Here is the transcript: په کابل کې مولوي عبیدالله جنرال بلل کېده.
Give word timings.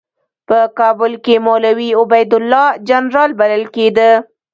په 0.47 0.59
کابل 0.79 1.13
کې 1.25 1.35
مولوي 1.45 1.89
عبیدالله 2.01 2.65
جنرال 2.87 3.31
بلل 3.39 3.63
کېده. 3.75 4.09